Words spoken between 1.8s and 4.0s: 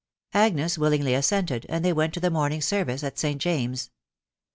thej west to the morning service at St. James's.